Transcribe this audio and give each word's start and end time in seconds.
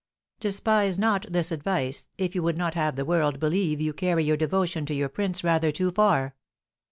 Despise 0.39 0.97
not 0.97 1.27
this 1.29 1.51
advice, 1.51 2.09
if 2.17 2.33
you 2.33 2.41
would 2.41 2.57
not 2.57 2.73
have 2.73 2.95
the 2.95 3.05
world 3.05 3.39
believe 3.39 3.79
you 3.79 3.93
carry 3.93 4.23
your 4.23 4.35
devotion 4.35 4.83
to 4.87 4.95
your 4.95 5.09
prince 5.09 5.43
rather 5.43 5.71
too 5.71 5.91
far." 5.91 6.33